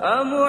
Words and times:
amo 0.00 0.39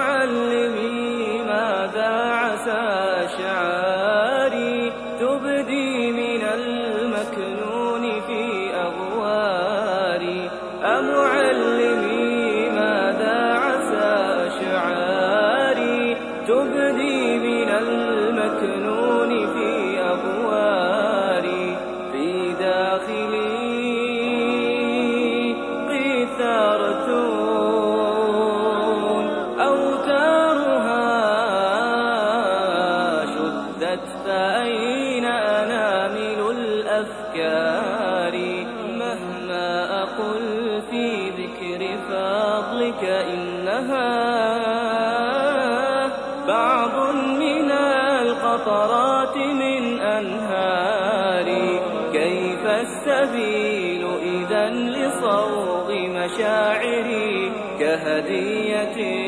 من 49.36 50.00
أنهاري 50.00 51.80
كيف 52.12 52.66
السبيل 52.66 54.06
إذا 54.22 54.70
لصوغ 54.70 55.92
مشاعري 55.92 57.52
كهدية 57.78 59.21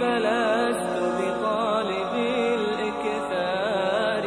فلست 0.00 0.96
بطالب 1.18 2.14
الإكثار. 2.58 4.24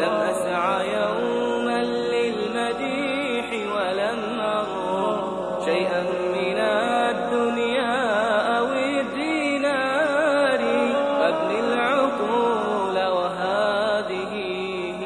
لم 0.00 0.14
أسعى 0.30 0.78
يوما 0.94 1.80
للمديح 1.84 3.46
ولم 3.74 4.20
أروا 4.40 5.14
شيئا 5.64 6.02
من 6.34 6.58
الدنيا 6.58 7.96
أو 8.58 8.66
الدينار. 8.66 10.60
أبني 11.28 11.58
العقول 11.60 12.96
وهذه 13.06 14.32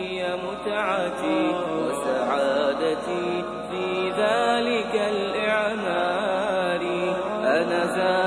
هي 0.01 0.21
متعتي 0.47 1.43
وسعادتي 1.77 3.29
في 3.71 3.87
ذلك 4.11 4.95
الإعمار. 4.95 6.83
أنا 7.45 7.81
زارع 7.87 8.20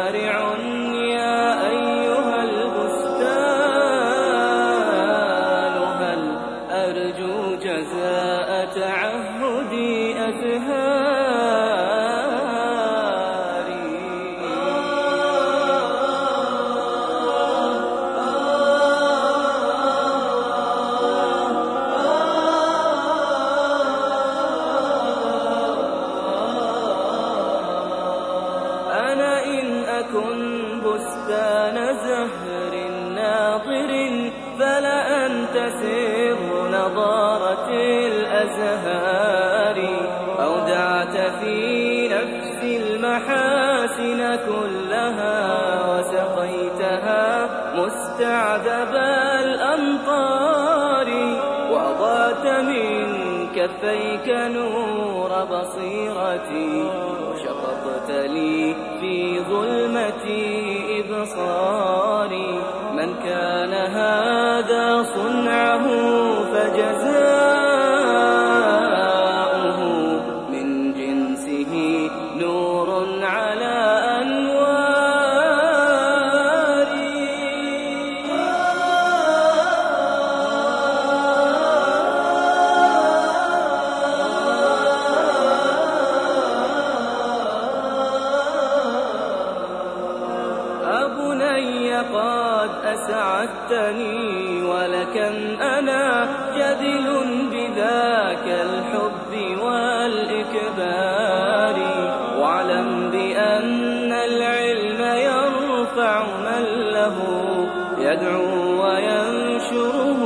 بستان 30.86 31.78
زهر 31.94 32.74
ناظر 33.16 33.92
فلأنت 34.60 35.56
سر 35.82 36.40
نضارة 36.68 37.70
الأزهار. 38.08 39.78
أودعت 40.40 41.18
في 41.18 42.08
نفسي 42.08 42.72
المحاسن 42.78 44.22
كلها 44.36 45.38
وسقيتها 45.90 47.26
مستعذب 47.76 48.94
الأمطار. 49.44 51.10
وأضعت 51.72 52.46
من 52.48 53.04
كفيك 53.56 54.28
نور 54.30 55.32
بصيرتي 55.44 56.74
لي 58.14 58.76
في 59.00 59.40
ظلمتي 59.40 60.84
إبصاري. 61.00 62.60
من 62.94 63.14
كان 63.24 63.74
هذا 63.74 65.04
صنعه 65.04 65.88
فجزاؤه 66.44 67.23
أسعدتني 92.94 94.64
ولكم 94.64 95.62
أنا 95.62 96.28
جدل 96.58 97.08
بذاك 97.52 98.48
الحب 98.48 99.32
والإكبار. 99.64 101.24
واعلم 102.40 103.12
بأن 103.12 104.12
العلم 104.12 105.02
يرفع 105.02 106.24
من 106.26 106.64
له 106.94 107.18
يدعو 108.00 108.84
وينشره 108.84 110.22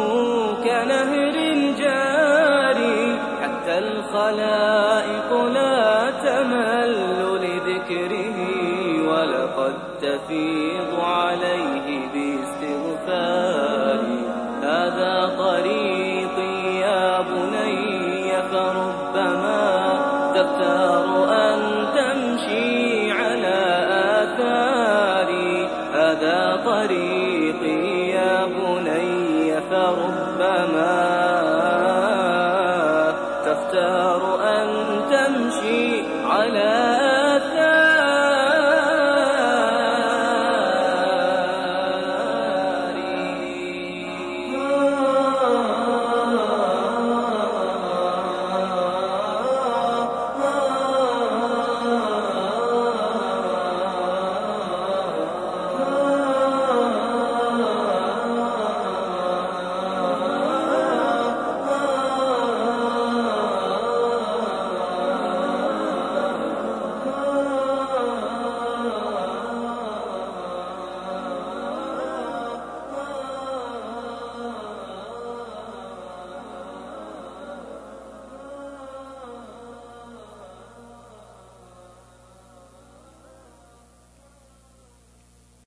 كنهر 0.63 1.35
جاري 1.79 3.19
حتى 3.41 3.77
الخلائق 3.77 5.31
لا 5.53 6.11
تمل 6.11 6.93
لذكره 7.41 8.37
ولقد 9.09 9.73
تفيد 10.01 10.66
طريقي 26.87 28.09
يا 28.09 28.45
بني 28.45 29.61
فربما 29.71 30.97
تختار 33.45 34.39
أن 34.43 34.67
تمشي 35.11 36.03
على 36.25 36.86